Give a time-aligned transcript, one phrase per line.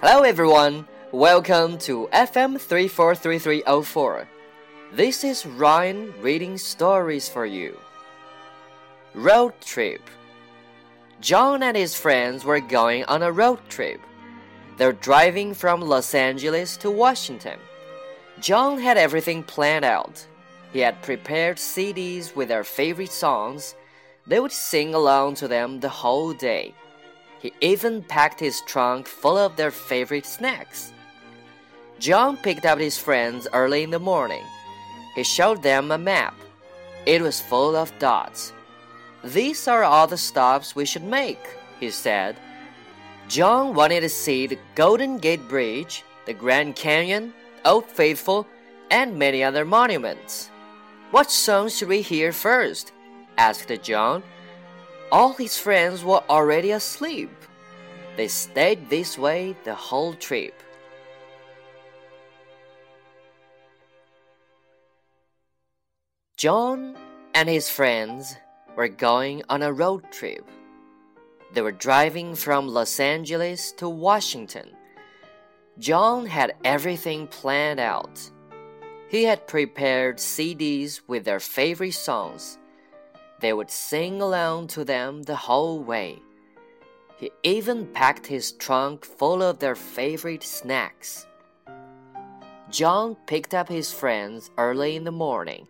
[0.00, 4.28] Hello everyone, welcome to FM 343304.
[4.92, 7.76] This is Ryan reading stories for you.
[9.12, 10.02] Road trip.
[11.20, 14.00] John and his friends were going on a road trip.
[14.76, 17.58] They're driving from Los Angeles to Washington.
[18.38, 20.24] John had everything planned out.
[20.72, 23.74] He had prepared CDs with their favorite songs.
[24.28, 26.76] They would sing along to them the whole day.
[27.40, 30.92] He even packed his trunk full of their favorite snacks.
[31.98, 34.44] John picked up his friends early in the morning.
[35.14, 36.34] He showed them a map.
[37.06, 38.52] It was full of dots.
[39.24, 41.44] These are all the stops we should make,
[41.80, 42.36] he said.
[43.28, 48.46] John wanted to see the Golden Gate Bridge, the Grand Canyon, Old Faithful,
[48.90, 50.50] and many other monuments.
[51.10, 52.92] What song should we hear first?
[53.36, 54.22] asked John.
[55.10, 57.30] All his friends were already asleep.
[58.16, 60.52] They stayed this way the whole trip.
[66.36, 66.96] John
[67.34, 68.36] and his friends
[68.76, 70.46] were going on a road trip.
[71.54, 74.76] They were driving from Los Angeles to Washington.
[75.78, 78.30] John had everything planned out.
[79.08, 82.58] He had prepared CDs with their favorite songs
[83.40, 86.20] they would sing along to them the whole way.
[87.18, 91.26] He even packed his trunk full of their favorite snacks.
[92.70, 95.66] John picked up his friends early in the morning.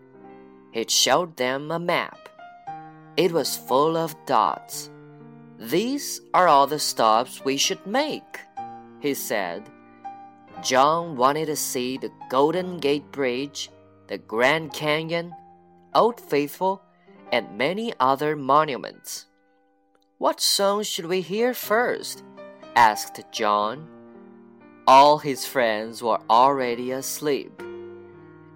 [0.72, 2.28] He showed them a map.
[3.16, 4.90] It was full of dots.
[5.58, 8.40] These are all the stops we should make,
[9.00, 9.68] he said.
[10.62, 13.70] John wanted to see the Golden Gate Bridge,
[14.08, 15.34] the Grand Canyon,
[15.94, 16.82] Old Faithful,
[17.32, 19.26] and many other monuments.
[20.18, 22.24] What song should we hear first?
[22.74, 23.88] asked John.
[24.86, 27.62] All his friends were already asleep.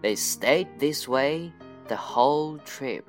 [0.00, 1.53] They stayed this way
[1.88, 3.09] the whole trip.